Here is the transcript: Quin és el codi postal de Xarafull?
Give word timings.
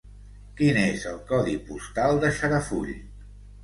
Quin 0.61 0.79
és 0.85 1.05
el 1.13 1.21
codi 1.33 1.55
postal 1.69 2.21
de 2.27 2.35
Xarafull? 2.43 2.95